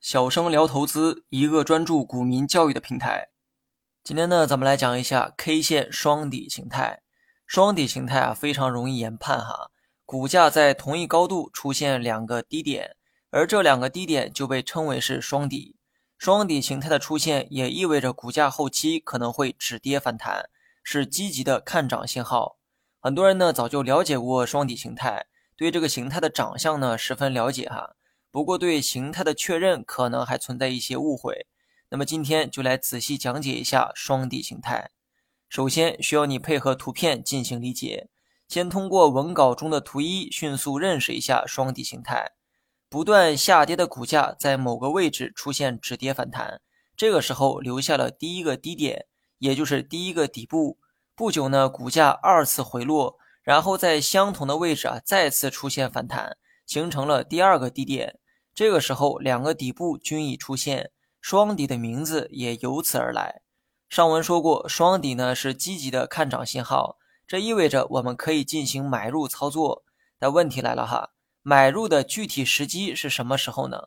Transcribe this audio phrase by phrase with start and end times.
[0.00, 3.28] 小生聊投资，一个专注股民教育的平台。
[4.02, 7.02] 今天呢，咱们来讲一下 K 线双底形态。
[7.46, 9.70] 双底形态啊，非常容易研判哈。
[10.04, 12.96] 股价在同一高度出现两个低点，
[13.30, 15.76] 而这两个低点就被称为是双底。
[16.18, 20.50] 双底形态的出现，也意味着股价后期可能会止跌反弹，
[20.82, 22.56] 是积极的看涨信号。
[22.98, 25.26] 很多人呢，早就了解过双底形态，
[25.56, 27.96] 对这个形态的长相呢，十分了解哈。
[28.30, 31.46] 不过，对形态的确认可能还存在一些误会。
[31.88, 34.90] 那么，今天就来仔细讲解一下双底形态。
[35.48, 38.08] 首先，需要你配合图片进行理解。
[38.48, 42.32] 先通过文稿中的图一，迅速认识一下双底形态。
[42.88, 46.60] 不断下跌的股价在某个位置出现止跌反弹，
[46.96, 49.06] 这个时候留下了第一个低点，
[49.38, 50.78] 也就是第一个底部。
[51.14, 56.36] 不久呢，股价二次回落，然后在相同的位置啊再次出现反弹，
[56.66, 58.18] 形成了第二个低点。
[58.52, 63.42] 这个时候，两个底部均已出现，双底的名字也由此而来。
[63.88, 69.84] 上文说过，双底呢是积极的看涨信号，这意味着我们可以进行买入操作。
[70.18, 71.10] 但问题来了哈，
[71.42, 73.84] 买入的具体时机是什么时候呢？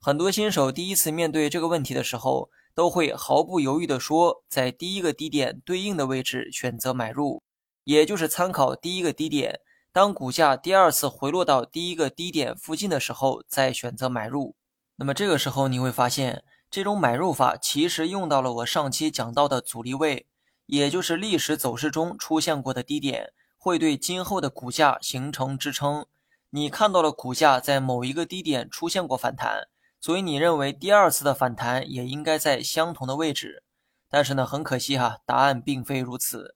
[0.00, 7.44] 很多新手第一次面对这个问题的时候，都会毫不犹豫地说，在第一个低点对应的位置选择买入，
[7.86, 9.60] 也就是参考第一个低点。
[9.92, 14.56] 当股价第二次回落到第一个低点附近的时候，再选择买入。
[14.96, 20.26] 那么这个时候你会发现，这种买入法其实用到了我上期讲到的阻力位，
[20.66, 26.06] 也就是历史走势中出现过的低点，会对今后的股价形成支撑。
[26.50, 29.68] 你看到了股价在某一个低点出现过反弹，
[30.00, 33.62] 所以你认为第二次的反弹也应该在相同的位置。
[34.10, 36.55] 但是呢，很可惜哈，答案并非如此。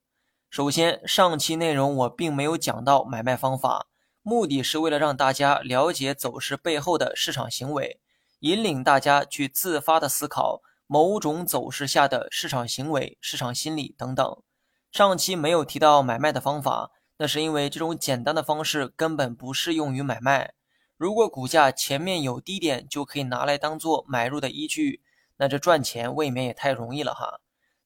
[0.51, 3.87] 首先，上期内容我并没有讲到买卖方法，
[4.21, 8.01] 目的是为了让大家了解走势背后的市场行为，
[8.41, 14.43] 引领大家去自发的思考某种走势下的市场行为、市场心理等等。
[14.91, 20.55] 上期没有提到买卖的方法，那是因为这种简单的方式根本不适用于买卖。
[20.97, 25.01] 如果股价前面有低点就可以拿来当做买入的依据，
[25.37, 27.39] 那这赚钱未免也太容易了哈。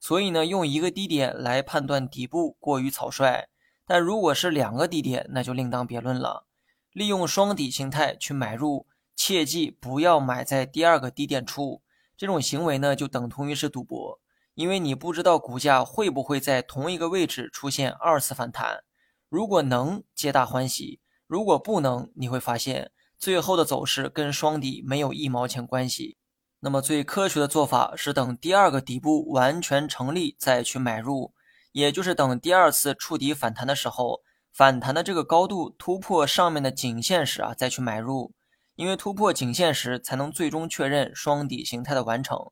[0.07, 3.49] 所以呢，用一个低点来判断底部过于草率，
[3.87, 6.45] 但如果是两个低点，那就另当别论了。
[6.93, 11.81] 利用双底形态去买入，切记不要买在第二个低点处。
[12.19, 14.21] 这种行为呢，就等同于是赌博，
[14.53, 18.85] 因为你不知道股价会不会在同一个位置出现二次反弹。
[19.31, 26.19] 如果能，皆大欢喜；如果不能，你会发现最后的走势跟双底没有一毛钱关系。
[26.65, 31.35] 那么最科学的做法是等第二个底部完全成立再去买入，
[31.73, 38.33] 也就是等第二次触底反弹的时候，反弹的这个高度突破上面的颈线时啊再去买入，
[38.77, 42.51] 因为突破颈线时才能最终确认双底形态的完成。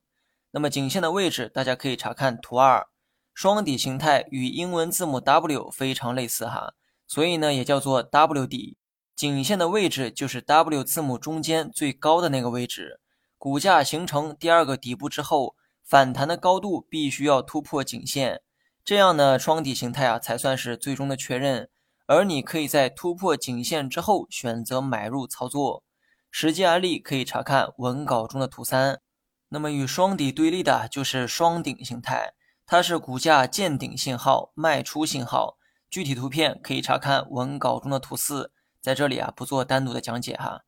[0.51, 2.87] 那么颈线的位置大家可以查看图二，
[3.33, 6.75] 双底形态与英文字母 W 非常类似哈，
[7.07, 8.77] 所以呢也叫做 W 底，
[9.17, 12.99] 颈线的位置就是 W 字母中间最高的那个位置。
[13.43, 18.41] 股价形成第二个底部之后，反弹的高度必须要突破颈线，
[18.85, 21.69] 这样呢，双底形态啊才算是最终的确认。
[22.07, 25.83] 而你可以在突破颈线之后选择买入操作。
[26.31, 29.01] 实际案例可以查看文稿中的图三。
[29.49, 35.57] 那么与双底对立的就是双顶形态，它是股价见顶信号、卖出信号。
[35.91, 40.61] 具体图片可以查看文稿中的图四，在这里啊不做单独的讲解哈。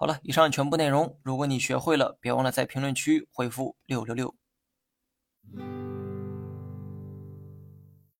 [0.00, 5.87] 好了，以上全部内容，如果你学会了，别忘了在评论区回复六六六。